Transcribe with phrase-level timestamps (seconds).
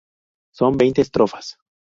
[0.57, 1.45] Son veinte estrofas.